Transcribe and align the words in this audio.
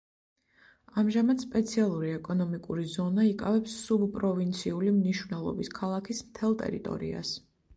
ამჟამად 1.01 1.43
სპეციალური 1.43 2.09
ეკონომიკური 2.13 2.87
ზონა 2.95 3.27
იკავებს 3.33 3.75
სუბპროვინციული 3.83 4.95
მნიშვნელობის 4.97 5.71
ქალაქის 5.81 6.25
მთელ 6.33 6.59
ტერიტორიას. 6.65 7.37